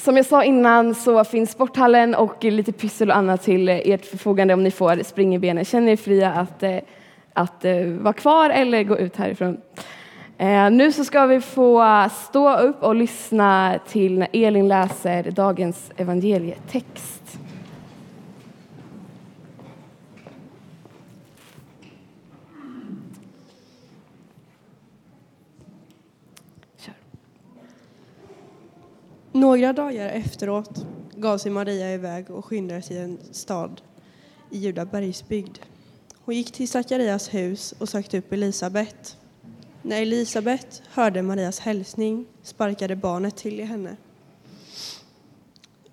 som 0.00 0.16
jag 0.16 0.26
sa 0.26 0.44
innan 0.44 0.94
så 0.94 1.24
finns 1.24 1.50
sporthallen 1.50 2.14
och 2.14 2.44
lite 2.44 2.72
pyssel 2.72 3.10
och 3.10 3.16
annat 3.16 3.42
till 3.42 3.68
ert 3.68 4.06
förfogande 4.06 4.54
om 4.54 4.62
ni 4.62 4.70
får 4.70 5.02
spring 5.02 5.34
i 5.34 5.38
benen. 5.38 5.64
Känner 5.64 5.92
er 5.92 5.96
fria 5.96 6.32
att, 6.32 6.62
eh, 6.62 6.76
att 7.32 7.64
eh, 7.64 7.84
vara 7.84 8.12
kvar 8.12 8.50
eller 8.50 8.82
gå 8.82 8.98
ut 8.98 9.16
härifrån. 9.16 9.60
Eh, 10.38 10.70
nu 10.70 10.92
så 10.92 11.04
ska 11.04 11.26
vi 11.26 11.40
få 11.40 12.08
stå 12.10 12.56
upp 12.58 12.82
och 12.82 12.94
lyssna 12.94 13.78
till 13.88 14.18
när 14.18 14.28
Elin 14.32 14.68
läser 14.68 15.30
dagens 15.30 15.90
evangelietext. 15.96 17.19
Några 29.40 29.72
dagar 29.72 30.08
efteråt 30.08 30.86
gav 31.16 31.38
sig 31.38 31.52
Maria 31.52 31.94
iväg 31.94 32.30
och 32.30 32.44
skyndade 32.44 32.82
till 32.82 32.96
en 32.96 33.18
stad 33.30 33.80
i 34.50 34.58
Juda 34.58 34.84
bergsbygd. 34.84 35.58
Hon 36.24 36.34
gick 36.34 36.52
till 36.52 36.68
Sakarias 36.68 37.34
hus 37.34 37.74
och 37.78 37.88
sökte 37.88 38.18
upp 38.18 38.32
Elisabet. 38.32 39.16
När 39.82 40.02
Elisabet 40.02 40.82
hörde 40.90 41.22
Marias 41.22 41.60
hälsning 41.60 42.26
sparkade 42.42 42.96
barnet 42.96 43.36
till 43.36 43.60
i 43.60 43.62
henne 43.62 43.96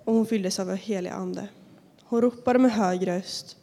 och 0.04 0.14
hon 0.14 0.26
fylldes 0.26 0.58
av 0.58 0.74
helig 0.74 1.10
ande. 1.10 1.48
Hon 2.04 2.20
ropade 2.20 2.58
med 2.58 2.72
hög 2.72 3.08
röst 3.08 3.56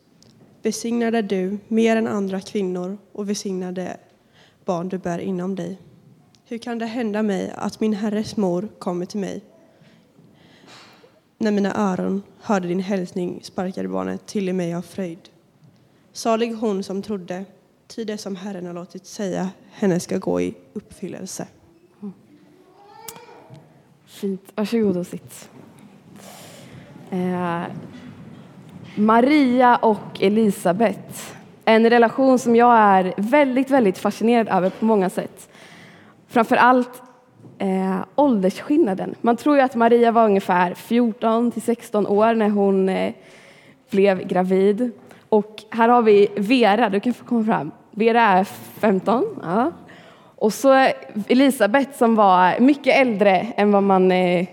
Välsignad 0.61 1.15
är 1.15 1.23
du 1.23 1.57
mer 1.67 1.95
än 1.95 2.07
andra 2.07 2.41
kvinnor 2.41 2.97
och 3.11 3.25
besignade 3.25 3.97
barn 4.65 4.89
du 4.89 4.97
bär 4.97 5.19
inom 5.19 5.55
dig. 5.55 5.81
Hur 6.45 6.57
kan 6.57 6.79
det 6.79 6.85
hända 6.85 7.23
mig 7.23 7.53
att 7.55 7.79
min 7.79 7.93
Herres 7.93 8.37
mor 8.37 8.69
kommer 8.79 9.05
till 9.05 9.19
mig? 9.19 9.43
När 11.37 11.51
mina 11.51 11.75
öron 11.75 12.23
hörde 12.41 12.67
din 12.67 12.79
hälsning 12.79 13.39
sparkade 13.43 13.87
barnet 13.87 14.25
till 14.25 14.49
i 14.49 14.53
mig 14.53 14.73
av 14.73 14.81
fröjd. 14.81 15.29
Salig 16.13 16.53
hon 16.53 16.83
som 16.83 17.01
trodde, 17.01 17.45
ty 17.87 18.03
det 18.03 18.17
som 18.17 18.35
Herren 18.35 18.65
har 18.65 18.73
låtit 18.73 19.05
säga 19.05 19.49
henne 19.71 19.99
ska 19.99 20.17
gå 20.17 20.41
i 20.41 20.53
uppfyllelse. 20.73 21.47
Fint. 24.05 24.51
Varsågod 24.55 24.97
och 24.97 25.07
sitt. 25.07 25.49
Eh, 27.09 27.63
Maria 28.95 29.75
och 29.75 30.21
Elisabet. 30.21 31.35
En 31.65 31.89
relation 31.89 32.39
som 32.39 32.55
jag 32.55 32.77
är 32.77 33.13
väldigt, 33.17 33.69
väldigt 33.69 33.97
fascinerad 33.97 34.47
över 34.47 34.69
på 34.69 34.85
många 34.85 35.09
sätt. 35.09 35.49
Framför 36.27 36.55
allt 36.55 37.01
eh, 37.57 38.05
åldersskillnaden. 38.15 39.15
Man 39.21 39.37
tror 39.37 39.55
ju 39.55 39.61
att 39.61 39.75
Maria 39.75 40.11
var 40.11 40.25
ungefär 40.25 40.73
14 40.73 41.51
till 41.51 41.61
16 41.61 42.07
år 42.07 42.33
när 42.33 42.49
hon 42.49 42.89
eh, 42.89 43.13
blev 43.89 44.27
gravid. 44.27 44.91
Och 45.29 45.63
här 45.69 45.89
har 45.89 46.01
vi 46.01 46.27
Vera, 46.35 46.89
du 46.89 46.99
kan 46.99 47.13
få 47.13 47.25
komma 47.25 47.45
fram. 47.45 47.71
Vera 47.91 48.21
är 48.21 48.43
15. 48.43 49.25
Ja. 49.43 49.71
Och 50.35 50.53
så 50.53 50.87
Elisabet 51.27 51.95
som 51.95 52.15
var 52.15 52.59
mycket 52.59 52.97
äldre 52.97 53.47
än 53.55 53.71
vad 53.71 53.83
man 53.83 54.11
eh, 54.11 54.47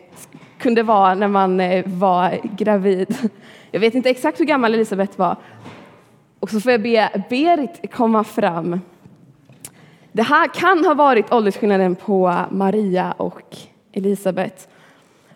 kunde 0.59 0.83
vara 0.83 1.15
när 1.15 1.29
man 1.29 1.61
eh, 1.61 1.85
var 1.87 2.41
gravid. 2.57 3.31
Jag 3.70 3.81
vet 3.81 3.95
inte 3.95 4.11
exakt 4.11 4.41
hur 4.41 4.45
gammal 4.45 4.75
Elisabet 4.75 5.19
var. 5.19 5.37
Och 6.41 6.51
så 6.51 6.61
får 6.61 6.73
jag 6.73 6.83
be 6.83 7.25
Berit 7.31 7.93
komma 7.93 8.25
fram. 8.25 8.81
Det 10.12 10.22
här 10.22 10.48
kan 10.48 10.84
ha 10.84 10.94
varit 10.94 11.32
åldersskillnaden 11.32 11.96
på 11.96 12.44
Maria 12.50 13.12
och 13.12 13.56
Elisabet. 13.92 14.68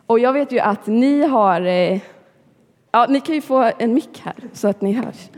Och 0.06 0.18
jag 0.18 0.32
vet 0.32 0.52
ju 0.52 0.58
att 0.58 0.86
ni 0.86 1.22
har... 1.22 1.60
Eh, 1.60 2.00
ja, 2.92 3.06
ni 3.08 3.20
kan 3.20 3.34
ju 3.34 3.40
få 3.40 3.70
en 3.78 3.94
mick 3.94 4.22
här 4.24 4.34
så 4.52 4.68
att 4.68 4.80
ni 4.80 4.92
hörs. 4.92 5.28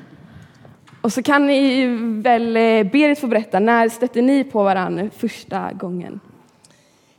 Och 1.02 1.12
så 1.12 1.22
kan 1.22 1.46
ni 1.46 1.86
väl, 2.22 2.56
eh, 2.56 2.92
Berit 2.92 3.18
få 3.18 3.26
berätta, 3.26 3.58
när 3.58 3.88
stötte 3.88 4.22
ni 4.22 4.44
på 4.44 4.62
varandra 4.62 5.10
första 5.16 5.72
gången? 5.72 6.20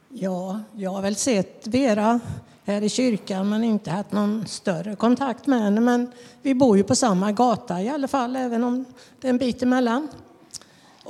Ja, 0.10 0.60
jag 0.76 0.92
har 0.92 1.02
väl 1.02 1.16
sett 1.16 1.68
Vera 1.68 2.20
här 2.66 2.82
i 2.82 2.90
kyrkan 2.90 3.50
men 3.50 3.64
inte 3.64 3.92
haft 3.92 4.12
någon 4.12 4.48
större 4.48 4.96
kontakt 4.96 5.48
med 5.48 5.62
henne. 5.62 5.82
Men 5.82 6.12
vi 6.42 6.56
bor 6.56 6.78
ju 6.78 6.84
på 6.84 6.96
samma 6.96 7.32
gata 7.32 7.82
i 7.82 7.90
alla 7.90 8.08
fall, 8.08 8.36
även 8.36 8.64
om 8.64 8.86
det 9.22 9.28
är 9.28 9.30
en 9.30 9.38
bit 9.38 9.64
emellan. 9.64 10.08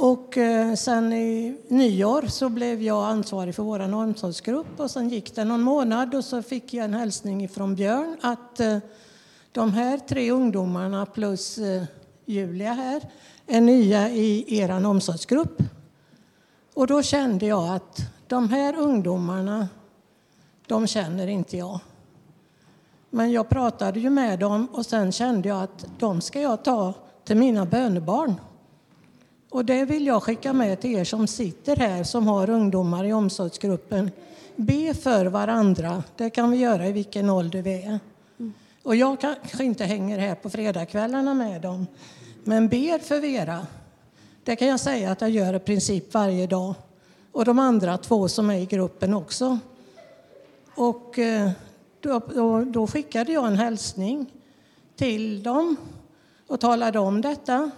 Och 0.01 0.37
eh, 0.37 0.73
sen 0.73 1.13
i 1.13 1.57
nyår 1.67 2.21
så 2.27 2.49
blev 2.49 2.81
jag 2.81 3.03
ansvarig 3.05 3.55
för 3.55 3.63
vår 3.63 3.93
omsorgsgrupp 3.93 4.79
och 4.79 4.91
sen 4.91 5.09
gick 5.09 5.35
det 5.35 5.43
någon 5.43 5.61
månad 5.61 6.15
och 6.15 6.25
så 6.25 6.41
fick 6.41 6.73
jag 6.73 6.85
en 6.85 6.93
hälsning 6.93 7.49
från 7.49 7.75
Björn 7.75 8.17
att 8.21 8.59
eh, 8.59 8.77
de 9.51 9.73
här 9.73 9.97
tre 9.97 10.31
ungdomarna 10.31 11.05
plus 11.05 11.57
eh, 11.57 11.83
Julia 12.25 12.73
här 12.73 13.01
är 13.47 13.61
nya 13.61 14.09
i 14.09 14.57
er 14.59 14.85
omsorgsgrupp. 14.85 15.63
Och 16.73 16.87
då 16.87 17.01
kände 17.01 17.45
jag 17.45 17.75
att 17.75 17.97
de 18.27 18.49
här 18.49 18.77
ungdomarna, 18.77 19.67
de 20.67 20.87
känner 20.87 21.27
inte 21.27 21.57
jag. 21.57 21.79
Men 23.09 23.31
jag 23.31 23.49
pratade 23.49 23.99
ju 23.99 24.09
med 24.09 24.39
dem 24.39 24.67
och 24.71 24.85
sen 24.85 25.11
kände 25.11 25.49
jag 25.49 25.63
att 25.63 25.85
de 25.99 26.21
ska 26.21 26.41
jag 26.41 26.63
ta 26.63 26.93
till 27.23 27.37
mina 27.37 27.65
bönebarn. 27.65 28.35
Och 29.49 29.65
det 29.65 29.85
vill 29.85 30.07
jag 30.07 30.23
skicka 30.23 30.53
med 30.53 30.81
till 30.81 30.95
er 30.95 31.03
som 31.03 31.27
sitter 31.27 31.75
här 31.75 32.03
som 32.03 32.27
har 32.27 32.49
ungdomar 32.49 33.05
i 33.05 33.13
omsorgsgruppen. 33.13 34.11
Be 34.55 34.93
för 34.93 35.25
varandra. 35.25 36.03
Det 36.15 36.29
kan 36.29 36.51
vi 36.51 36.57
göra 36.57 36.87
i 36.87 36.91
vilken 36.91 37.29
ålder 37.29 37.61
vi 37.61 37.83
är. 37.83 37.99
Och 38.83 38.95
jag 38.95 39.21
kanske 39.21 39.63
inte 39.63 39.83
hänger 39.83 40.19
här 40.19 40.35
på 40.35 40.49
fredagskvällarna 40.49 41.33
med 41.33 41.61
dem, 41.61 41.87
men 42.43 42.67
ber 42.67 42.99
för 42.99 43.19
Vera. 43.19 43.67
Det 44.43 44.55
kan 44.55 44.67
jag 44.67 44.79
säga 44.79 45.11
att 45.11 45.21
jag 45.21 45.29
gör 45.29 45.53
i 45.53 45.59
princip 45.59 46.13
varje 46.13 46.47
dag. 46.47 46.73
Och 47.31 47.45
de 47.45 47.59
andra 47.59 47.97
två 47.97 48.27
som 48.27 48.49
är 48.49 48.57
i 48.57 48.65
gruppen 48.65 49.13
också. 49.13 49.59
Och 50.75 51.19
eh, 51.19 51.51
då, 51.99 52.21
då, 52.35 52.63
då 52.63 52.87
skickade 52.87 53.31
jag 53.31 53.47
en 53.47 53.57
hälsning 53.57 54.25
till 54.95 55.43
dem 55.43 55.75
och 56.47 56.59
talade 56.59 56.99
om 56.99 57.21
detta. 57.21 57.71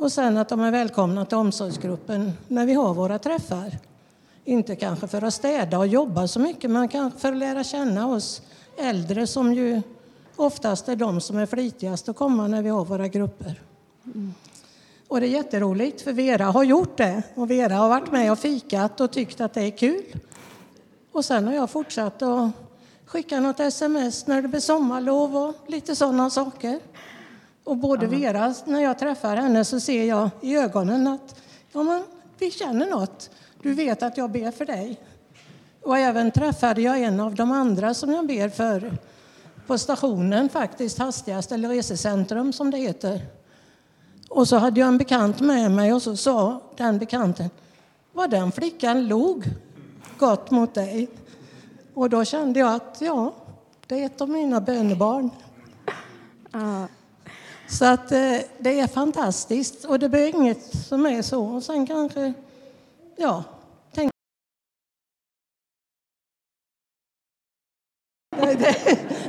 Och 0.00 0.12
sen 0.12 0.36
att 0.36 0.48
de 0.48 0.60
är 0.60 0.70
välkomna 0.70 1.24
till 1.24 1.36
omsorgsgruppen 1.36 2.32
när 2.48 2.66
vi 2.66 2.74
har 2.74 2.94
våra 2.94 3.18
träffar. 3.18 3.78
Inte 4.44 4.76
kanske 4.76 5.06
för 5.06 5.24
att 5.24 5.34
städa 5.34 5.78
och 5.78 5.86
jobba 5.86 6.28
så 6.28 6.40
mycket, 6.40 6.70
men 6.70 6.88
kanske 6.88 7.20
för 7.20 7.32
att 7.32 7.38
lära 7.38 7.64
känna 7.64 8.08
oss 8.08 8.42
äldre 8.78 9.26
som 9.26 9.54
ju 9.54 9.82
oftast 10.36 10.88
är 10.88 10.96
de 10.96 11.20
som 11.20 11.38
är 11.38 11.46
flitigast 11.46 12.08
att 12.08 12.16
komma 12.16 12.48
när 12.48 12.62
vi 12.62 12.68
har 12.68 12.84
våra 12.84 13.08
grupper. 13.08 13.60
Mm. 14.04 14.34
Och 15.08 15.20
det 15.20 15.26
är 15.26 15.30
jätteroligt, 15.30 16.02
för 16.02 16.12
Vera 16.12 16.44
har 16.44 16.64
gjort 16.64 16.96
det. 16.96 17.22
Och 17.34 17.50
Vera 17.50 17.74
har 17.74 17.88
varit 17.88 18.12
med 18.12 18.32
och 18.32 18.38
fikat 18.38 19.00
och 19.00 19.10
tyckt 19.10 19.40
att 19.40 19.54
det 19.54 19.62
är 19.62 19.70
kul. 19.70 20.04
Och 21.12 21.24
sen 21.24 21.46
har 21.46 21.54
jag 21.54 21.70
fortsatt 21.70 22.22
att 22.22 22.50
skicka 23.06 23.40
något 23.40 23.60
sms 23.60 24.26
när 24.26 24.42
det 24.42 24.48
blir 24.48 24.60
sommarlov 24.60 25.36
och 25.36 25.54
lite 25.66 25.96
sådana 25.96 26.30
saker. 26.30 26.80
Och 27.64 27.76
både 27.76 28.06
Vera, 28.06 28.54
när 28.64 28.80
jag 28.80 28.98
träffar 28.98 29.36
henne 29.36 29.64
så 29.64 29.80
ser 29.80 30.04
jag 30.04 30.30
i 30.40 30.56
ögonen 30.56 31.06
att 31.06 31.40
ja, 31.72 31.82
men, 31.82 32.04
vi 32.38 32.50
känner 32.50 32.86
något. 32.86 33.30
Du 33.62 33.74
vet 33.74 34.02
att 34.02 34.16
jag 34.16 34.30
ber 34.30 34.50
för 34.50 34.64
dig. 34.64 35.00
Och 35.82 35.98
även 35.98 36.30
träffade 36.30 36.82
jag 36.82 37.02
en 37.02 37.20
av 37.20 37.34
de 37.34 37.52
andra 37.52 37.94
som 37.94 38.12
jag 38.12 38.26
ber 38.26 38.48
för 38.48 38.98
på 39.66 39.78
stationen 39.78 40.48
faktiskt, 40.48 40.98
hastigast, 40.98 41.52
eller 41.52 41.68
resecentrum 41.68 42.52
som 42.52 42.70
det 42.70 42.78
heter. 42.78 43.20
Och 44.28 44.48
så 44.48 44.56
hade 44.56 44.80
jag 44.80 44.88
en 44.88 44.98
bekant 44.98 45.40
med 45.40 45.70
mig 45.70 45.92
och 45.92 46.02
så 46.02 46.16
sa 46.16 46.62
den 46.76 46.98
bekanten, 46.98 47.50
vad 48.12 48.30
den 48.30 48.52
flickan 48.52 49.08
log 49.08 49.44
gott 50.18 50.50
mot 50.50 50.74
dig. 50.74 51.08
Och 51.94 52.10
då 52.10 52.24
kände 52.24 52.60
jag 52.60 52.74
att 52.74 52.96
ja, 53.00 53.34
det 53.86 54.02
är 54.02 54.06
ett 54.06 54.20
av 54.20 54.28
mina 54.28 54.60
bönebarn. 54.60 55.30
Ah. 56.52 56.86
Så 57.70 57.84
att 57.84 58.12
eh, 58.12 58.36
det 58.58 58.80
är 58.80 58.86
fantastiskt 58.86 59.84
och 59.84 59.98
det 59.98 60.08
blir 60.08 60.34
inget 60.34 60.86
som 60.86 61.06
är 61.06 61.22
så. 61.22 61.44
Och 61.44 61.62
sen 61.62 61.86
kanske, 61.86 62.32
ja, 63.16 63.44
tänk. 63.94 64.10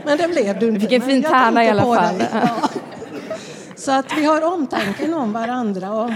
Men 0.06 0.18
det 0.18 0.28
blev 0.28 0.60
du 0.60 0.68
inte. 0.68 0.80
Du 0.80 0.80
fick 0.80 0.92
en 0.92 1.02
fin 1.02 1.24
tärna 1.24 1.66
i 1.66 1.70
alla 1.70 1.82
fall. 1.82 2.24
Ja. 2.34 2.70
Så 3.76 3.92
att 3.92 4.18
vi 4.18 4.26
har 4.26 4.54
omtanken 4.54 5.14
om 5.14 5.34
varandra. 5.34 5.94
Och 5.94 6.12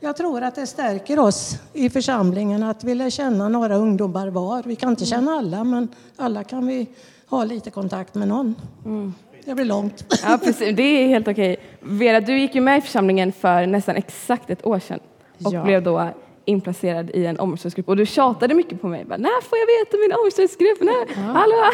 jag 0.00 0.16
tror 0.16 0.42
att 0.42 0.54
det 0.54 0.66
stärker 0.66 1.18
oss 1.18 1.58
i 1.72 1.90
församlingen 1.90 2.62
att 2.62 2.84
vi 2.84 2.94
lär 2.94 3.10
känna 3.10 3.48
några 3.48 3.76
ungdomar 3.76 4.28
var. 4.28 4.62
Vi 4.62 4.76
kan 4.76 4.90
inte 4.90 5.06
känna 5.06 5.32
alla, 5.32 5.64
men 5.64 5.88
alla 6.16 6.44
kan 6.44 6.66
vi 6.66 6.86
ha 7.26 7.44
lite 7.44 7.70
kontakt 7.70 8.14
med 8.14 8.28
någon. 8.28 8.54
Mm. 8.84 9.14
Det 9.44 9.54
blir 9.54 9.64
långt. 9.64 10.04
Ja, 10.24 10.38
precis. 10.44 10.76
Det 10.76 10.82
är 10.82 11.08
helt 11.08 11.28
okej. 11.28 11.56
Vera, 11.80 12.20
du 12.20 12.38
gick 12.38 12.54
ju 12.54 12.60
med 12.60 12.78
i 12.78 12.80
församlingen 12.80 13.32
för 13.32 13.66
nästan 13.66 13.96
exakt 13.96 14.50
ett 14.50 14.66
år 14.66 14.78
sedan 14.78 15.00
och 15.44 15.54
ja. 15.54 15.62
blev 15.64 15.82
då 15.82 16.08
inplacerad 16.44 17.10
i 17.10 17.26
en 17.26 17.40
omsorgsgrupp 17.40 17.88
och 17.88 17.96
du 17.96 18.06
tjatade 18.06 18.54
mycket 18.54 18.80
på 18.80 18.88
mig. 18.88 19.04
Bara, 19.04 19.18
När 19.18 19.42
får 19.42 19.58
jag 19.58 19.66
veta 19.66 19.96
min 19.96 20.12
omsorgsgrupp? 20.12 20.80
När? 20.80 21.22
Hallå? 21.32 21.70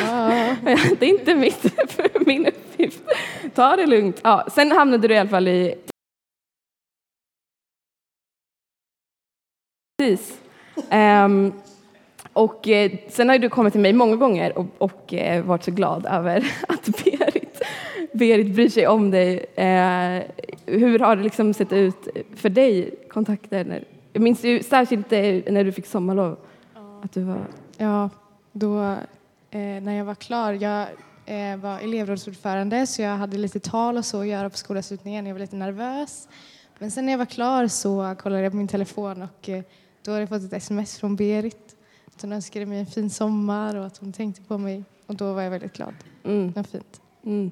Det 0.98 1.06
är 1.06 1.10
inte 1.10 1.34
mitt, 1.34 1.64
min 2.26 2.46
uppgift. 2.46 3.02
Ta 3.54 3.76
det 3.76 3.86
lugnt. 3.86 4.20
Ja, 4.24 4.46
sen 4.54 4.72
hamnade 4.72 5.08
du 5.08 5.14
i 5.14 5.18
alla 5.18 5.30
fall 5.30 5.48
i 5.48 5.74
Precis. 9.98 10.38
Um, 10.92 11.52
och 12.32 12.68
eh, 12.68 12.92
sen 13.08 13.28
har 13.28 13.38
du 13.38 13.48
kommit 13.48 13.72
till 13.72 13.80
mig 13.80 13.92
många 13.92 14.16
gånger 14.16 14.58
och, 14.58 14.66
och 14.78 15.14
eh, 15.14 15.44
varit 15.44 15.64
så 15.64 15.70
glad 15.70 16.06
över 16.06 16.52
att 16.68 16.84
Berit, 16.84 17.15
Berit 18.16 18.54
bryr 18.54 18.68
sig 18.68 18.86
om 18.86 19.10
dig. 19.10 19.38
Eh, 19.54 20.22
hur 20.66 20.98
har 20.98 21.16
det 21.16 21.22
liksom 21.22 21.54
sett 21.54 21.72
ut 21.72 22.08
för 22.34 22.48
dig, 22.48 22.94
kontakter? 23.08 23.84
Jag 24.12 24.22
minns 24.22 24.44
ju 24.44 24.62
särskilt 24.62 25.10
när 25.10 25.64
du 25.64 25.72
fick 25.72 25.86
sommarlov. 25.86 26.38
Att 27.02 27.12
du 27.12 27.22
var... 27.22 27.46
ja 27.76 28.10
då 28.52 28.80
eh, 29.50 29.82
när 29.82 29.92
jag 29.92 30.04
var 30.04 30.14
klar. 30.14 30.52
Jag 30.52 30.86
eh, 31.26 31.56
var 31.56 31.78
elevrådsordförande 31.78 32.86
så 32.86 33.02
jag 33.02 33.16
hade 33.16 33.36
lite 33.36 33.60
tal 33.60 33.96
och 33.96 34.04
så 34.04 34.20
att 34.20 34.26
göra 34.26 34.50
på 34.50 34.56
skolavslutningen. 34.56 35.26
Jag 35.26 35.34
var 35.34 35.40
lite 35.40 35.56
nervös. 35.56 36.28
Men 36.78 36.90
sen 36.90 37.06
när 37.06 37.12
jag 37.12 37.18
var 37.18 37.26
klar 37.26 37.66
så 37.66 38.14
kollade 38.18 38.42
jag 38.42 38.52
på 38.52 38.56
min 38.56 38.68
telefon 38.68 39.22
och 39.22 39.48
eh, 39.48 39.62
då 40.02 40.10
hade 40.10 40.22
jag 40.22 40.28
fått 40.28 40.42
ett 40.42 40.52
sms 40.52 40.98
från 40.98 41.16
Berit. 41.16 41.76
Att 42.14 42.22
hon 42.22 42.32
önskade 42.32 42.66
mig 42.66 42.78
en 42.78 42.86
fin 42.86 43.10
sommar 43.10 43.76
och 43.76 43.86
att 43.86 43.98
hon 43.98 44.12
tänkte 44.12 44.42
på 44.42 44.58
mig. 44.58 44.84
Och 45.06 45.14
då 45.14 45.32
var 45.32 45.42
jag 45.42 45.50
väldigt 45.50 45.72
glad. 45.72 45.94
Mm. 46.24 46.46
Det 46.46 46.56
var 46.56 46.62
fint. 46.62 47.00
Mm. 47.24 47.50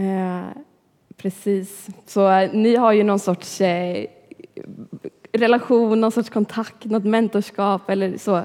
Eh, 0.00 0.48
precis. 1.16 1.88
Så 2.06 2.30
eh, 2.30 2.52
ni 2.52 2.76
har 2.76 2.92
ju 2.92 3.02
någon 3.02 3.18
sorts 3.18 3.60
eh, 3.60 4.06
relation, 5.32 6.00
någon 6.00 6.12
sorts 6.12 6.30
kontakt, 6.30 6.84
något 6.84 7.04
mentorskap 7.04 7.90
eller 7.90 8.18
så 8.18 8.42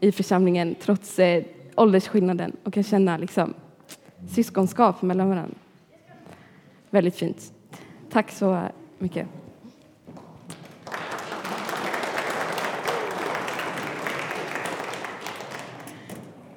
i 0.00 0.12
församlingen 0.12 0.74
trots 0.80 1.18
eh, 1.18 1.44
åldersskillnaden 1.76 2.56
och 2.64 2.72
kan 2.72 2.82
känna 2.82 3.16
liksom, 3.16 3.54
syskonskap 4.28 5.02
mellan 5.02 5.28
varandra. 5.28 5.54
Väldigt 6.90 7.16
fint. 7.16 7.52
Tack 8.10 8.30
så 8.30 8.60
mycket. 8.98 9.28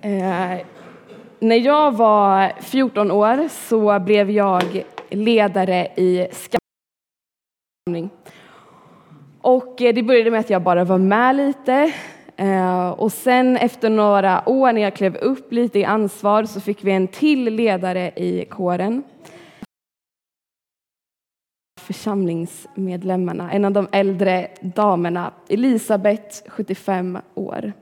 Eh, 0.02 0.60
när 1.40 1.56
jag 1.56 1.92
var 1.92 2.54
14 2.62 3.12
år 3.12 3.48
så 3.50 4.00
blev 4.00 4.32
jag 4.32 4.84
ledare 5.10 5.88
i 5.96 6.28
Skamning. 6.32 8.10
Och 9.42 9.82
eh, 9.82 9.94
det 9.94 10.04
började 10.04 10.32
med 10.32 10.40
att 10.40 10.50
jag 10.50 10.62
bara 10.62 10.84
var 10.84 10.98
med 10.98 11.36
lite. 11.36 11.94
Eh, 12.36 12.90
och 12.90 13.12
sen 13.12 13.58
efter 13.58 13.90
några 13.90 14.50
år 14.50 14.74
när 14.74 14.82
jag 14.82 14.96
klev 14.96 15.16
upp 15.16 15.54
lite 15.54 15.80
i 15.80 15.86
ansvar 15.86 16.44
så 16.44 16.62
fick 16.62 16.84
vi 16.84 16.92
en 16.92 17.08
till 17.08 17.44
ledare 17.44 18.12
i 18.16 18.46
kåren. 18.46 19.04
Församlingsmedlemmarna, 21.82 23.52
en 23.52 23.66
av 23.66 23.72
de 23.72 23.88
äldre 23.92 24.48
damerna, 24.62 25.32
Elisabeth, 25.50 26.44
75 26.48 27.18
år. 27.36 27.74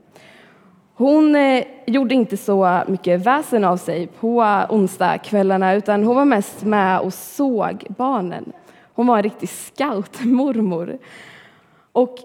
Hon 0.97 1.35
eh, 1.35 1.63
gjorde 1.85 2.15
inte 2.15 2.37
så 2.37 2.81
mycket 2.87 3.21
väsen 3.21 3.63
av 3.63 3.77
sig 3.77 4.07
på 4.07 4.63
onsdagskvällarna 4.69 5.73
utan 5.73 6.03
hon 6.03 6.15
var 6.15 6.25
mest 6.25 6.63
med 6.63 6.99
och 6.99 7.13
såg 7.13 7.85
barnen. 7.89 8.51
Hon 8.93 9.07
var 9.07 9.17
en 9.17 9.23
riktig 9.23 9.49
scoutmormor. 9.49 10.97
Och 11.91 12.17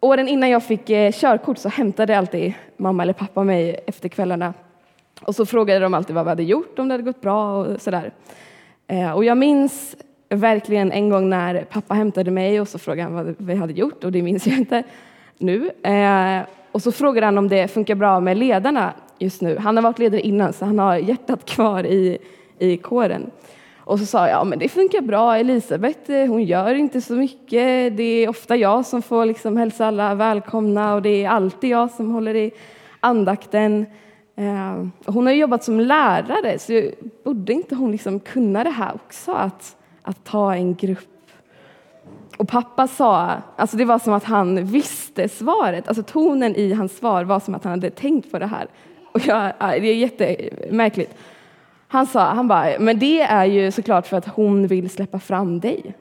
åren 0.00 0.28
innan 0.28 0.50
jag 0.50 0.64
fick 0.64 0.90
eh, 0.90 1.12
körkort 1.12 1.58
så 1.58 1.68
hämtade 1.68 2.18
alltid 2.18 2.54
mamma 2.76 3.02
eller 3.02 3.12
pappa 3.12 3.44
mig 3.44 3.84
efter 3.86 4.08
kvällarna. 4.08 4.54
Och 5.22 5.34
så 5.34 5.46
frågade 5.46 5.80
de 5.80 5.94
alltid 5.94 6.14
vad 6.14 6.24
vi 6.24 6.28
hade 6.28 6.42
gjort, 6.42 6.78
om 6.78 6.88
det 6.88 6.94
hade 6.94 7.04
gått 7.04 7.20
bra 7.20 7.56
och 7.56 7.80
sådär. 7.80 8.12
Eh, 8.86 9.12
och 9.12 9.24
jag 9.24 9.38
minns 9.38 9.96
verkligen 10.28 10.92
en 10.92 11.08
gång 11.08 11.28
när 11.28 11.64
pappa 11.64 11.94
hämtade 11.94 12.30
mig 12.30 12.60
och 12.60 12.68
så 12.68 12.78
frågade 12.78 13.02
han 13.02 13.14
vad 13.14 13.34
vi 13.38 13.54
hade 13.54 13.72
gjort 13.72 14.04
och 14.04 14.12
det 14.12 14.22
minns 14.22 14.46
jag 14.46 14.58
inte 14.58 14.82
nu. 15.38 15.70
Och 16.72 16.82
så 16.82 16.92
frågade 16.92 17.26
han 17.26 17.38
om 17.38 17.48
det 17.48 17.68
funkar 17.68 17.94
bra 17.94 18.20
med 18.20 18.36
ledarna 18.36 18.94
just 19.18 19.40
nu. 19.40 19.56
Han 19.56 19.76
har 19.76 19.82
varit 19.82 19.98
ledare 19.98 20.20
innan 20.20 20.52
så 20.52 20.64
han 20.64 20.78
har 20.78 20.96
hjärtat 20.96 21.44
kvar 21.44 21.86
i, 21.86 22.18
i 22.58 22.76
kåren. 22.76 23.30
Och 23.90 23.98
så 23.98 24.06
sa 24.06 24.28
jag, 24.28 24.40
ja 24.40 24.44
men 24.44 24.58
det 24.58 24.68
funkar 24.68 25.00
bra, 25.00 25.36
Elisabeth 25.36 26.10
eh, 26.10 26.28
hon 26.28 26.44
gör 26.44 26.74
inte 26.74 27.00
så 27.00 27.12
mycket. 27.12 27.96
Det 27.96 28.02
är 28.02 28.28
ofta 28.28 28.56
jag 28.56 28.86
som 28.86 29.02
får 29.02 29.26
liksom 29.26 29.56
hälsa 29.56 29.86
alla 29.86 30.14
välkomna 30.14 30.94
och 30.94 31.02
det 31.02 31.24
är 31.24 31.28
alltid 31.28 31.70
jag 31.70 31.90
som 31.90 32.10
håller 32.10 32.36
i 32.36 32.50
andakten. 33.00 33.86
Eh, 34.36 34.86
hon 35.06 35.26
har 35.26 35.32
jobbat 35.32 35.64
som 35.64 35.80
lärare 35.80 36.58
så 36.58 36.90
borde 37.24 37.52
inte 37.52 37.74
hon 37.74 37.92
liksom 37.92 38.20
kunna 38.20 38.64
det 38.64 38.70
här 38.70 38.94
också, 38.94 39.32
att, 39.32 39.76
att 40.02 40.24
ta 40.24 40.54
en 40.54 40.74
grupp 40.74 41.09
och 42.40 42.48
pappa 42.48 42.86
sa, 42.86 43.36
alltså 43.56 43.76
det 43.76 43.84
var 43.84 43.98
som 43.98 44.12
att 44.12 44.24
han 44.24 44.64
visste 44.64 45.28
svaret, 45.28 45.88
alltså 45.88 46.02
tonen 46.02 46.56
i 46.56 46.72
hans 46.72 46.96
svar 46.96 47.24
var 47.24 47.40
som 47.40 47.54
att 47.54 47.64
han 47.64 47.70
hade 47.70 47.90
tänkt 47.90 48.32
på 48.32 48.38
det 48.38 48.46
här. 48.46 48.66
Och 49.12 49.20
jag, 49.26 49.52
det 49.58 49.88
är 49.88 49.94
jättemärkligt. 49.94 51.14
Han 51.88 52.06
sa, 52.06 52.24
han 52.24 52.48
bara, 52.48 52.78
men 52.78 52.98
det 52.98 53.20
är 53.20 53.44
ju 53.44 53.70
såklart 53.70 54.06
för 54.06 54.16
att 54.16 54.28
hon 54.28 54.66
vill 54.66 54.90
släppa 54.90 55.18
fram 55.18 55.60
dig. 55.60 55.94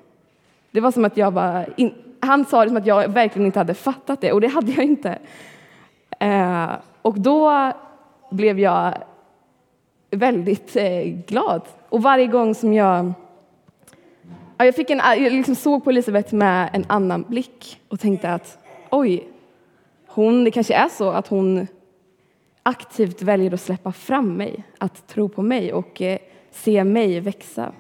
Det 0.72 0.80
var 0.80 0.92
som 0.92 1.06
att 1.06 1.18
jag 1.18 1.32
var, 1.32 1.66
in, 1.78 1.94
han 2.20 2.46
sa 2.46 2.64
det 2.64 2.70
som 2.70 2.78
att 2.78 2.86
jag 2.86 3.08
verkligen 3.08 3.46
inte 3.46 3.60
hade 3.60 3.74
fattat 3.74 4.22
det 4.22 4.32
och 4.32 4.42
det 4.42 4.48
hade 4.48 4.72
jag 4.72 4.86
inte. 4.86 5.18
Eh, 6.20 6.70
och 7.02 7.20
då 7.20 7.72
blev 8.32 8.60
jag 8.60 8.94
väldigt 10.12 10.76
eh, 10.76 11.04
glad. 11.28 11.62
Och 11.90 12.04
varje 12.04 12.28
gång 12.28 12.56
som 12.56 12.74
jag 12.74 13.14
jag, 14.66 14.76
fick 14.76 14.90
en, 14.90 14.98
jag 14.98 15.34
liksom 15.34 15.56
såg 15.56 15.84
på 15.84 15.90
Elisabeth 15.90 16.36
med 16.36 16.70
en 16.74 16.86
annan 16.88 17.26
blick 17.28 17.82
och 17.90 18.00
tänkte 18.00 18.34
att 18.34 18.58
oj, 18.90 19.28
hon, 20.08 20.44
det 20.44 20.52
kanske 20.52 20.74
är 20.74 20.90
så 20.90 21.10
att 21.10 21.28
hon 21.28 21.68
aktivt 22.64 23.22
väljer 23.22 23.54
att 23.54 23.62
släppa 23.62 23.92
fram 23.92 24.34
mig, 24.34 24.64
att 24.78 25.08
tro 25.08 25.30
på 25.30 25.42
mig 25.42 25.74
och 25.74 26.02
eh, 26.02 26.18
se 26.52 26.84
mig 26.84 27.20
växa. 27.20 27.72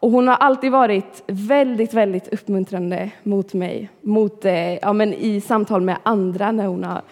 Och 0.00 0.10
hon 0.10 0.28
har 0.28 0.34
alltid 0.34 0.72
varit 0.72 1.22
väldigt, 1.26 1.94
väldigt 1.94 2.28
uppmuntrande 2.28 3.10
mot 3.22 3.54
mig, 3.54 3.90
mot, 4.00 4.44
eh, 4.44 4.74
ja, 4.74 4.92
men 4.92 5.14
i 5.14 5.40
samtal 5.40 5.80
med 5.80 5.96
andra 6.02 6.52
när 6.52 6.66
hon 6.66 6.84
har 6.84 7.02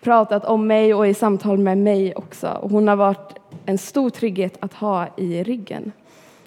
pratat 0.00 0.44
om 0.44 0.66
mig 0.66 0.94
och 0.94 1.06
i 1.06 1.14
samtal 1.14 1.58
med 1.58 1.78
mig 1.78 2.14
också. 2.14 2.58
Och 2.62 2.70
hon 2.70 2.88
har 2.88 2.96
varit 2.96 3.34
en 3.66 3.78
stor 3.78 4.10
trygghet 4.10 4.56
att 4.60 4.74
ha 4.74 5.06
i 5.16 5.42
ryggen. 5.42 5.92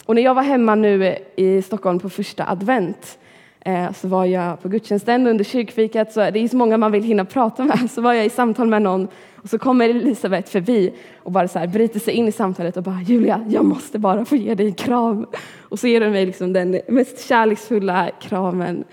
Och 0.08 0.16
när 0.16 0.22
jag 0.22 0.34
var 0.34 0.44
hemma 0.44 0.76
nu 0.76 1.18
i 1.36 1.62
Stockholm 1.62 2.00
på 2.00 2.10
första 2.10 2.50
advent 2.50 3.20
eh, 3.60 3.92
så 3.92 4.08
var 4.08 4.26
jag 4.26 4.62
på 4.62 4.70
gudstjänsten 4.70 5.28
under 5.28 5.44
kyrkfikat, 5.44 6.14
så 6.14 6.20
det 6.20 6.40
är 6.40 6.48
så 6.48 6.58
många 6.58 6.78
man 6.78 6.92
vill 6.92 7.04
hinna 7.04 7.26
prata 7.26 7.66
med, 7.66 7.92
så 7.92 8.02
var 8.02 8.14
jag 8.14 8.26
i 8.26 8.30
samtal 8.30 8.68
med 8.68 8.82
någon 8.82 9.08
och 9.36 9.50
så 9.50 9.60
kommer 9.60 9.90
Elisabeth 9.90 10.52
förbi 10.52 10.94
och 11.18 11.32
bara 11.32 11.48
så 11.48 11.60
här 11.60 11.68
bryter 11.68 12.00
sig 12.00 12.14
in 12.14 12.28
i 12.28 12.32
samtalet 12.32 12.78
och 12.78 12.84
bara 12.84 13.02
Julia, 13.02 13.46
jag 13.50 13.66
måste 13.66 14.00
bara 14.00 14.26
få 14.26 14.36
ge 14.36 14.56
dig 14.56 14.66
en 14.66 14.74
kram. 14.74 15.28
Och 15.60 15.80
så 15.80 15.88
ger 15.88 16.02
hon 16.02 16.12
mig 16.12 16.26
liksom 16.26 16.54
den 16.54 16.82
mest 16.88 17.28
kärleksfulla 17.28 18.12
kramen. 18.22 18.84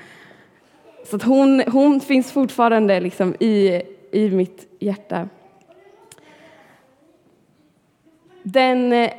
Så 1.04 1.16
att 1.16 1.22
hon, 1.22 1.62
hon 1.66 2.00
finns 2.00 2.32
fortfarande 2.32 3.00
liksom 3.00 3.34
i, 3.40 3.82
i 4.12 4.30
mitt 4.30 4.76
hjärta. 4.78 5.28
Den 8.42 8.92
eh, 8.92 9.10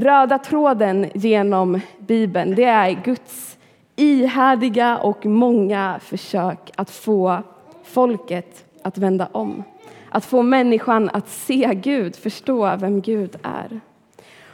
röda 0.00 0.38
tråden 0.38 1.06
genom 1.14 1.80
Bibeln, 1.98 2.54
det 2.54 2.64
är 2.64 3.02
Guds 3.04 3.58
ihärdiga 3.96 4.98
och 4.98 5.26
många 5.26 5.98
försök 6.02 6.70
att 6.76 6.90
få 6.90 7.42
folket 7.84 8.64
att 8.82 8.98
vända 8.98 9.28
om. 9.32 9.62
Att 10.10 10.24
få 10.24 10.42
människan 10.42 11.10
att 11.12 11.28
se 11.28 11.74
Gud, 11.74 12.16
förstå 12.16 12.76
vem 12.76 13.00
Gud 13.00 13.36
är. 13.42 13.80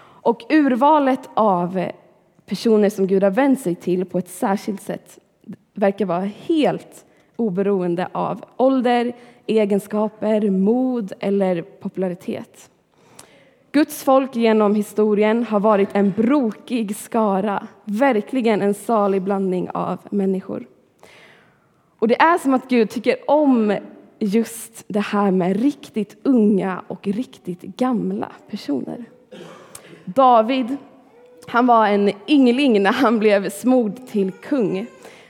Och 0.01 0.43
urvalet 0.49 1.31
av 1.35 1.85
personer 2.47 2.91
som 2.91 3.07
Gud 3.07 3.23
har 3.23 3.31
vänt 3.31 3.61
sig 3.61 3.75
till 3.75 4.05
på 4.05 4.19
ett 4.19 4.29
särskilt 4.29 4.83
sätt 4.83 5.19
verkar 5.75 6.07
vara 6.07 6.31
helt 6.47 7.05
oberoende 7.37 8.09
av 8.13 8.45
ålder, 8.57 9.13
egenskaper, 9.47 10.51
mod 10.51 11.13
eller 11.21 11.63
popularitet. 11.63 12.71
Guds 13.75 14.04
folk 14.04 14.37
genom 14.37 14.75
historien 14.75 15.45
har 15.45 15.61
varit 15.61 15.88
en 15.93 16.11
brokig 16.16 16.97
skara, 16.97 17.66
verkligen 17.85 18.62
en 18.62 18.75
salig 18.75 19.23
blandning 19.23 19.71
av 19.71 19.99
människor. 20.11 20.66
Och 21.99 22.09
det 22.09 22.23
är 22.23 22.38
som 22.38 22.54
att 22.54 22.69
Gud 22.69 22.90
tycker 22.90 23.31
om 23.31 23.76
just 24.19 24.85
det 24.88 25.00
här 25.00 25.31
med 25.31 25.57
riktigt 25.62 26.16
unga 26.23 26.83
och 26.88 27.07
riktigt 27.07 27.62
gamla 27.62 28.33
personer. 28.50 29.04
David, 30.04 30.76
han 31.47 31.66
var 31.66 31.87
en 31.87 32.11
yngling 32.28 32.83
när 32.83 32.93
han 32.93 33.19
blev 33.19 33.50
smord 33.50 34.07
till 34.07 34.33
kung. 34.33 34.87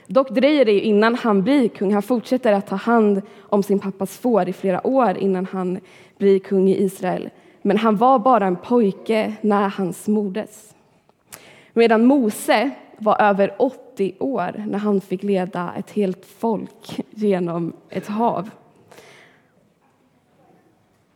Dock 0.07 0.29
dröjer 0.29 0.65
det 0.65 0.79
innan 0.79 1.15
han 1.15 1.43
blir 1.43 1.67
kung. 1.67 1.93
Han 1.93 2.03
fortsätter 2.03 2.53
att 2.53 2.67
ta 2.67 2.75
hand 2.75 3.21
om 3.41 3.63
sin 3.63 3.79
pappas 3.79 4.17
får 4.17 4.49
i 4.49 4.53
flera 4.53 4.87
år 4.87 5.17
innan 5.17 5.45
han 5.45 5.79
blir 6.17 6.39
kung 6.39 6.69
i 6.69 6.83
Israel. 6.83 7.29
Men 7.67 7.77
han 7.77 7.95
var 7.95 8.19
bara 8.19 8.45
en 8.45 8.55
pojke 8.55 9.33
när 9.41 9.69
han 9.69 9.93
smordes. 9.93 10.75
Medan 11.73 12.05
Mose 12.05 12.71
var 12.97 13.21
över 13.21 13.55
80 13.59 14.15
år 14.19 14.65
när 14.67 14.77
han 14.77 15.01
fick 15.01 15.23
leda 15.23 15.73
ett 15.77 15.91
helt 15.91 16.25
folk 16.25 16.99
genom 17.09 17.73
ett 17.89 18.07
hav. 18.07 18.49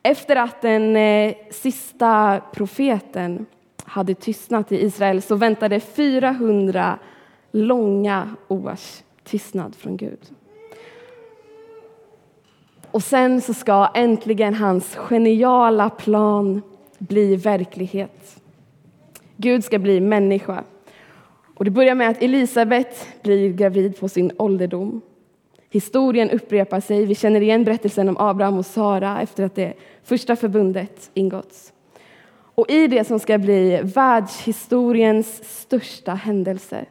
Efter 0.04 0.36
att 0.36 0.62
den 0.62 0.96
eh, 0.96 1.36
sista 1.52 2.42
profeten 2.54 3.46
hade 3.84 4.14
tystnat 4.14 4.72
i 4.72 4.86
Israel 4.86 5.22
så 5.22 5.36
väntade 5.36 5.80
400 5.80 7.00
långa 7.52 8.36
års 8.48 9.04
tystnad 9.24 9.76
från 9.76 9.98
Gud. 9.98 10.39
Och 12.92 13.04
sen 13.04 13.42
så 13.42 13.54
ska 13.54 13.90
äntligen 13.96 14.54
hans 14.54 14.96
geniala 14.96 15.90
plan 15.90 16.62
bli 16.98 17.36
verklighet. 17.36 18.42
Gud 19.38 19.64
ska 19.64 19.80
bli 19.80 20.00
människa. 20.00 20.64
Och 21.56 21.66
det 21.66 21.72
börjar 21.72 21.96
med 21.96 22.10
att 22.10 22.24
Elisabet 22.24 23.08
blir 23.22 23.54
gravid 23.54 24.00
på 24.00 24.10
sin 24.10 24.32
ålderdom. 24.38 25.02
Historien 25.70 26.30
upprepar 26.30 26.80
sig. 26.80 27.06
Vi 27.06 27.16
känner 27.16 27.42
igen 27.42 27.64
berättelsen 27.64 28.10
om 28.10 28.18
Abraham 28.18 28.58
och 28.58 28.66
Sara 28.66 29.22
efter 29.22 29.44
att 29.44 29.56
det 29.56 29.74
första 30.04 30.36
förbundet 30.36 31.12
ingåtts. 31.14 31.74
Och 32.56 32.70
i 32.70 32.88
det 32.88 33.08
som 33.08 33.20
ska 33.20 33.38
bli 33.38 33.82
världshistoriens 33.84 35.60
största 35.62 36.14
händelse 36.14 36.86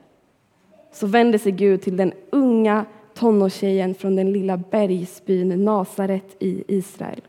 så 0.93 1.07
vänder 1.07 1.39
sig 1.39 1.53
Gud 1.53 1.83
till 1.83 1.97
den 1.97 2.13
unga 2.31 2.85
tonårstjejen 3.19 3.95
från 3.95 4.17
den 4.17 4.33
lilla 4.33 4.57
bergsbyn 4.57 5.65
Nasaret 5.65 6.37
i 6.39 6.65
Israel. 6.69 7.21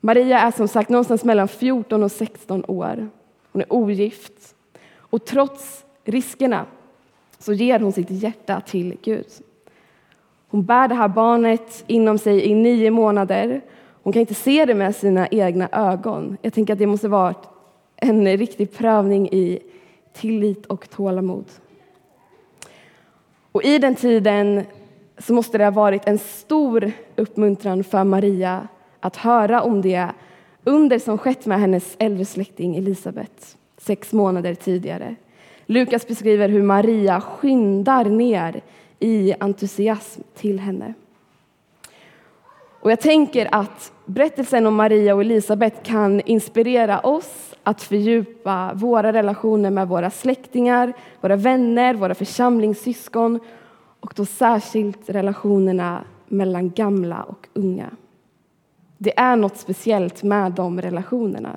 Maria 0.00 0.40
är 0.40 0.50
som 0.50 0.68
sagt 0.68 0.90
någonstans 0.90 1.24
mellan 1.24 1.48
14 1.48 2.02
och 2.02 2.12
16 2.12 2.64
år. 2.68 3.08
Hon 3.52 3.62
är 3.62 3.72
ogift. 3.72 4.54
Och 4.96 5.24
trots 5.24 5.84
riskerna 6.04 6.64
så 7.38 7.52
ger 7.52 7.80
hon 7.80 7.92
sitt 7.92 8.10
hjärta 8.10 8.60
till 8.60 8.96
Gud. 9.02 9.26
Hon 10.48 10.64
bär 10.64 10.88
det 10.88 10.94
här 10.94 11.08
barnet 11.08 11.84
inom 11.86 12.18
sig 12.18 12.44
i 12.44 12.54
nio 12.54 12.90
månader. 12.90 13.60
Hon 14.02 14.12
kan 14.12 14.20
inte 14.20 14.34
se 14.34 14.64
det 14.64 14.74
med 14.74 14.96
sina 14.96 15.28
egna 15.28 15.68
ögon. 15.72 16.36
Jag 16.42 16.52
tänker 16.52 16.72
att 16.72 16.78
det 16.78 16.86
måste 16.86 17.08
vara 17.08 17.34
en 17.96 18.36
riktig 18.36 18.72
prövning 18.72 19.28
i 19.28 19.58
tillit 20.12 20.66
och 20.66 20.90
tålamod. 20.90 21.44
Och 23.56 23.64
I 23.64 23.78
den 23.78 23.94
tiden 23.94 24.62
så 25.18 25.34
måste 25.34 25.58
det 25.58 25.64
ha 25.64 25.70
varit 25.70 26.08
en 26.08 26.18
stor 26.18 26.92
uppmuntran 27.16 27.84
för 27.84 28.04
Maria 28.04 28.68
att 29.00 29.16
höra 29.16 29.62
om 29.62 29.82
det 29.82 30.08
under 30.64 30.98
som 30.98 31.18
skett 31.18 31.46
med 31.46 31.60
hennes 31.60 31.96
äldre 31.98 32.24
släkting 32.24 32.76
Elisabet 32.76 33.56
sex 33.78 34.12
månader 34.12 34.54
tidigare. 34.54 35.16
Lukas 35.66 36.08
beskriver 36.08 36.48
hur 36.48 36.62
Maria 36.62 37.20
skyndar 37.20 38.04
ner 38.04 38.60
i 38.98 39.34
entusiasm 39.40 40.20
till 40.34 40.60
henne. 40.60 40.94
Och 42.80 42.90
jag 42.90 43.00
tänker 43.00 43.48
att 43.54 43.92
berättelsen 44.06 44.66
om 44.66 44.74
Maria 44.74 45.14
och 45.14 45.20
Elisabet 45.20 45.82
kan 45.82 46.20
inspirera 46.20 47.00
oss 47.00 47.54
att 47.66 47.82
fördjupa 47.82 48.70
våra 48.74 49.12
relationer 49.12 49.70
med 49.70 49.88
våra 49.88 50.10
släktingar, 50.10 50.92
våra 51.20 51.36
vänner, 51.36 51.94
våra 51.94 52.14
församlingssyskon 52.14 53.40
och 54.00 54.12
då 54.16 54.24
särskilt 54.24 55.10
relationerna 55.10 56.04
mellan 56.28 56.70
gamla 56.70 57.22
och 57.22 57.48
unga. 57.52 57.90
Det 58.98 59.18
är 59.18 59.36
något 59.36 59.56
speciellt 59.56 60.22
med 60.22 60.52
de 60.52 60.80
relationerna. 60.80 61.56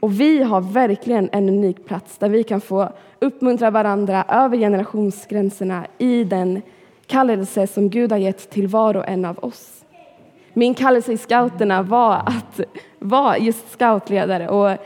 Och 0.00 0.20
vi 0.20 0.42
har 0.42 0.60
verkligen 0.60 1.28
en 1.32 1.48
unik 1.48 1.84
plats 1.86 2.18
där 2.18 2.28
vi 2.28 2.42
kan 2.42 2.60
få 2.60 2.88
uppmuntra 3.18 3.70
varandra 3.70 4.24
över 4.28 4.56
generationsgränserna 4.56 5.86
i 5.98 6.24
den 6.24 6.62
kallelse 7.06 7.66
som 7.66 7.90
Gud 7.90 8.12
har 8.12 8.18
gett 8.18 8.50
till 8.50 8.68
var 8.68 8.96
och 8.96 9.08
en 9.08 9.24
av 9.24 9.38
oss. 9.38 9.84
Min 10.52 10.74
kallelse 10.74 11.12
i 11.12 11.18
scouterna 11.18 11.82
var 11.82 12.14
att 12.14 12.60
vara 12.98 13.38
just 13.38 13.72
scoutledare 13.72 14.48
och 14.48 14.78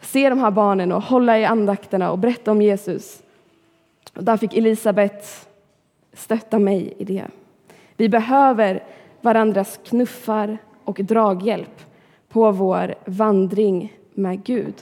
se 0.00 0.28
de 0.28 0.38
här 0.38 0.50
barnen 0.50 0.92
och 0.92 1.02
hålla 1.02 1.38
i 1.38 1.44
andakterna 1.44 2.10
och 2.10 2.18
berätta 2.18 2.50
om 2.50 2.62
Jesus. 2.62 3.22
Och 4.16 4.24
där 4.24 4.36
fick 4.36 4.56
Elisabet 4.56 5.48
stötta 6.12 6.58
mig 6.58 6.94
i 6.98 7.04
det. 7.04 7.24
Vi 7.96 8.08
behöver 8.08 8.82
varandras 9.20 9.80
knuffar 9.84 10.58
och 10.84 11.00
draghjälp 11.02 11.84
på 12.28 12.52
vår 12.52 12.94
vandring 13.04 13.92
med 14.14 14.44
Gud. 14.44 14.74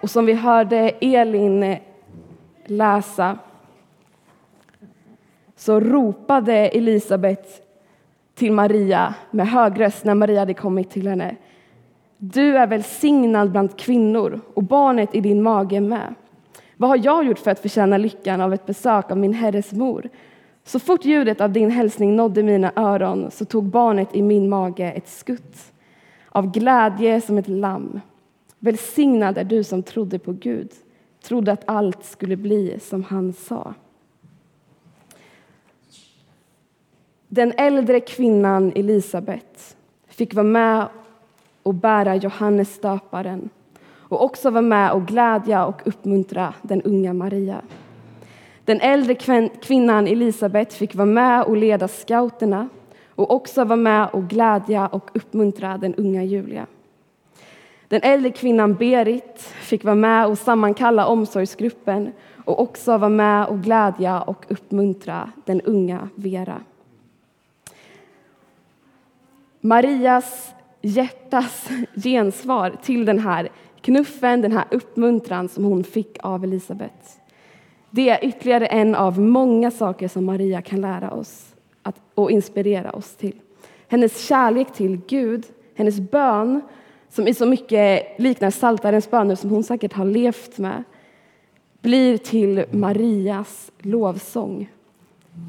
Och 0.00 0.10
som 0.10 0.26
vi 0.26 0.32
hörde 0.32 0.90
Elin 1.00 1.76
läsa 2.64 3.38
så 5.56 5.80
ropade 5.80 6.54
Elisabet 6.54 7.68
till 8.34 8.52
Maria 8.52 9.14
med 9.30 9.48
hög 9.48 9.80
röst 9.80 10.04
när 10.04 10.14
Maria 10.14 10.38
hade 10.38 10.54
kommit 10.54 10.90
till 10.90 11.08
henne. 11.08 11.36
Du 12.18 12.56
är 12.56 12.66
välsignad 12.66 13.50
bland 13.50 13.78
kvinnor 13.78 14.40
och 14.54 14.62
barnet 14.62 15.14
i 15.14 15.20
din 15.20 15.42
mage 15.42 15.80
med. 15.80 16.14
Vad 16.76 16.90
har 16.90 17.00
jag 17.04 17.24
gjort 17.24 17.38
för 17.38 17.50
att 17.50 17.60
förtjäna 17.60 17.98
lyckan 17.98 18.40
av 18.40 18.54
ett 18.54 18.66
besök 18.66 19.10
av 19.10 19.16
min 19.16 19.34
herres 19.34 19.72
mor? 19.72 20.08
Så 20.64 20.78
fort 20.78 21.04
ljudet 21.04 21.40
av 21.40 21.52
din 21.52 21.70
hälsning 21.70 22.16
nådde 22.16 22.42
mina 22.42 22.72
öron 22.76 23.30
så 23.30 23.44
tog 23.44 23.64
barnet 23.64 24.16
i 24.16 24.22
min 24.22 24.48
mage 24.48 24.92
ett 24.92 25.08
skutt 25.08 25.72
av 26.28 26.52
glädje 26.52 27.20
som 27.20 27.38
ett 27.38 27.48
lamm. 27.48 28.00
Välsignad 28.58 29.38
är 29.38 29.44
du 29.44 29.64
som 29.64 29.82
trodde 29.82 30.18
på 30.18 30.32
Gud, 30.32 30.70
trodde 31.22 31.52
att 31.52 31.62
allt 31.64 32.04
skulle 32.04 32.36
bli 32.36 32.78
som 32.80 33.04
han 33.04 33.32
sa. 33.32 33.74
Den 37.28 37.52
äldre 37.56 38.00
kvinnan 38.00 38.72
Elisabet 38.74 39.76
fick 40.06 40.34
vara 40.34 40.44
med 40.44 40.88
och 41.62 41.74
bära 41.74 42.16
Johannes 42.16 42.74
stöparen 42.74 43.50
och 44.08 44.24
också 44.24 44.50
vara 44.50 44.62
med 44.62 44.92
och 44.92 45.06
glädja 45.06 45.66
och 45.66 45.82
uppmuntra 45.84 46.54
den 46.62 46.82
unga 46.82 47.12
Maria. 47.12 47.60
Den 48.64 48.80
äldre 48.80 49.14
kvinnan 49.62 50.06
Elisabet 50.06 50.72
fick 50.72 50.94
vara 50.94 51.06
med 51.06 51.44
och 51.44 51.56
leda 51.56 51.88
scouterna 51.88 52.68
och 53.08 53.30
också 53.30 53.64
vara 53.64 53.76
med 53.76 54.08
och 54.12 54.28
glädja 54.28 54.86
och 54.86 55.10
uppmuntra 55.14 55.78
den 55.78 55.94
unga 55.94 56.24
Julia. 56.24 56.66
Den 57.88 58.00
äldre 58.02 58.30
kvinnan 58.30 58.74
Berit 58.74 59.40
fick 59.40 59.84
vara 59.84 59.94
med 59.94 60.26
och 60.26 60.38
sammankalla 60.38 61.06
omsorgsgruppen 61.06 62.12
och 62.44 62.60
också 62.60 62.98
vara 62.98 63.08
med 63.08 63.46
och 63.46 63.58
glädja 63.58 64.20
och 64.20 64.44
uppmuntra 64.48 65.32
den 65.44 65.60
unga 65.60 66.08
Vera. 66.14 66.60
Marias 69.60 70.54
hjärtas 70.82 71.68
gensvar 71.94 72.76
till 72.82 73.04
den 73.04 73.18
här 73.18 73.48
knuffen, 73.80 74.40
den 74.40 74.52
här 74.52 74.64
uppmuntran 74.70 75.48
som 75.48 75.64
hon 75.64 75.84
fick 75.84 76.18
av 76.20 76.44
Elisabet. 76.44 77.20
Det 77.90 78.08
är 78.08 78.24
ytterligare 78.24 78.66
en 78.66 78.94
av 78.94 79.20
många 79.20 79.70
saker 79.70 80.08
som 80.08 80.24
Maria 80.24 80.62
kan 80.62 80.80
lära 80.80 81.10
oss 81.10 81.54
att, 81.82 81.96
och 82.14 82.30
inspirera 82.30 82.90
oss 82.90 83.16
till. 83.16 83.34
Hennes 83.88 84.26
kärlek 84.26 84.72
till 84.72 85.00
Gud, 85.06 85.44
hennes 85.74 86.00
bön 86.00 86.60
som 87.08 87.28
i 87.28 87.34
så 87.34 87.46
mycket 87.46 88.18
liknar 88.18 88.50
Saltarens 88.50 89.10
böner 89.10 89.34
som 89.34 89.50
hon 89.50 89.64
säkert 89.64 89.92
har 89.92 90.04
levt 90.04 90.58
med 90.58 90.84
blir 91.80 92.18
till 92.18 92.64
Marias 92.70 93.70
lovsång. 93.78 94.70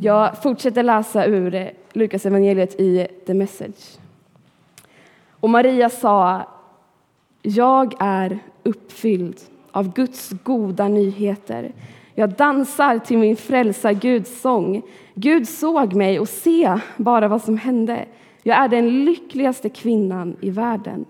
Jag 0.02 0.44
fortsätter 0.44 0.84
läsa 0.84 1.26
ur 1.26 1.72
Lukas 1.94 2.26
evangeliet 2.26 2.80
i 2.80 3.08
The 3.26 3.34
Message. 3.34 4.00
Och 5.40 5.50
Maria 5.50 5.90
sa, 5.90 6.42
jag 7.42 7.94
är 8.00 8.40
uppfylld 8.64 9.40
av 9.72 9.94
Guds 9.94 10.30
goda 10.44 10.88
nyheter. 10.88 11.72
Jag 12.16 12.30
dansar 12.30 13.00
till 13.00 13.18
min 13.18 13.36
frälsar 13.36 13.94
Guds 13.94 14.42
sång. 14.42 14.82
Gud 15.14 15.48
såg 15.48 15.94
mig 15.94 16.20
och 16.20 16.30
se 16.30 16.78
bara 16.98 17.28
vad 17.28 17.42
som 17.42 17.58
hände. 17.58 18.06
Jag 18.44 18.58
är 18.58 18.68
den 18.68 19.06
lyckligaste 19.06 19.70
kvinnan 19.70 20.36
i 20.42 20.50
världen. 20.50 21.06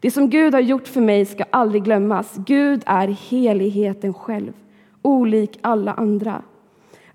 Det 0.00 0.10
som 0.10 0.30
Gud 0.30 0.54
har 0.54 0.60
gjort 0.60 0.88
för 0.88 1.00
mig 1.00 1.24
ska 1.24 1.44
aldrig 1.50 1.84
glömmas. 1.84 2.34
Gud 2.36 2.82
är 2.86 3.08
heligheten 3.08 4.14
själv, 4.14 4.52
olik 5.02 5.58
alla 5.60 5.92
andra. 5.92 6.42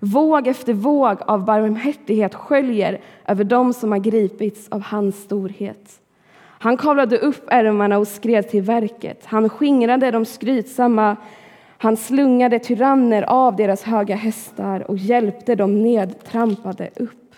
Våg 0.00 0.46
efter 0.46 0.72
våg 0.72 1.16
av 1.20 1.44
barmhärtighet 1.44 2.34
sköljer 2.34 3.00
över 3.26 3.44
dem 3.44 3.72
som 3.72 3.92
har 3.92 3.98
gripits 3.98 4.68
av 4.68 4.82
hans 4.82 5.22
storhet. 5.22 6.00
Han 6.64 6.76
kavlade 6.76 7.18
upp 7.18 7.44
ärmarna 7.46 7.98
och 7.98 8.08
skred 8.08 8.48
till 8.48 8.62
verket. 8.62 9.24
Han 9.24 9.48
skingrade 9.48 10.10
de 10.10 10.24
skrytsamma 10.24 11.16
Han 11.78 11.96
slungade 11.96 12.58
tyranner 12.58 13.22
av 13.22 13.56
deras 13.56 13.82
höga 13.82 14.16
hästar 14.16 14.90
och 14.90 14.96
hjälpte 14.96 15.54
de 15.54 15.82
nedtrampade 15.82 16.90
upp. 16.96 17.34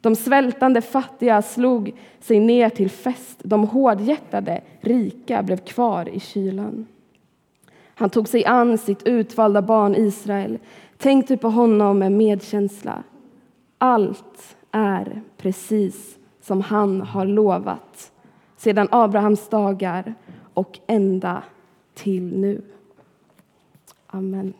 De 0.00 0.16
svältande 0.16 0.80
fattiga 0.80 1.42
slog 1.42 1.92
sig 2.20 2.40
ner 2.40 2.68
till 2.68 2.90
fest. 2.90 3.38
De 3.42 3.68
hårdhjärtade 3.68 4.60
rika 4.80 5.42
blev 5.42 5.56
kvar 5.56 6.08
i 6.08 6.20
kylan. 6.20 6.86
Han 7.94 8.10
tog 8.10 8.28
sig 8.28 8.44
an 8.44 8.78
sitt 8.78 9.06
utvalda 9.06 9.62
barn 9.62 9.94
Israel. 9.94 10.58
Tänk 10.98 11.28
du 11.28 11.36
på 11.36 11.48
honom 11.48 11.98
med 11.98 12.12
medkänsla. 12.12 13.02
Allt 13.78 14.56
är 14.72 15.22
precis 15.36 16.18
som 16.40 16.60
han 16.60 17.00
har 17.00 17.24
lovat 17.24 18.12
sedan 18.58 18.88
Abrahams 18.90 19.48
dagar 19.48 20.14
och 20.54 20.78
ända 20.86 21.42
till 21.94 22.22
nu. 22.22 22.62
Amen. 24.06 24.54